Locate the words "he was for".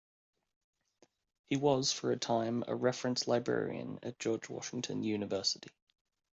1.45-2.11